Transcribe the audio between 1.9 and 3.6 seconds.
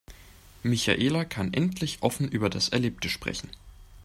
offen über das Erlebte sprechen.